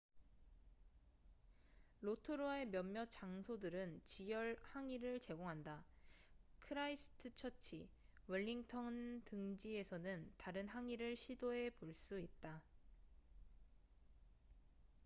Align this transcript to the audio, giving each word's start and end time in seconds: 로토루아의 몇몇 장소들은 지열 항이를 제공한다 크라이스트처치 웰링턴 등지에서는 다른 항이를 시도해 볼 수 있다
로토루아의 2.01 2.69
몇몇 2.71 3.11
장소들은 3.11 4.01
지열 4.03 4.57
항이를 4.73 5.19
제공한다 5.19 5.85
크라이스트처치 6.61 7.87
웰링턴 8.25 9.21
등지에서는 9.25 10.33
다른 10.39 10.67
항이를 10.67 11.15
시도해 11.15 11.69
볼 11.79 11.93
수 11.93 12.19
있다 12.19 12.63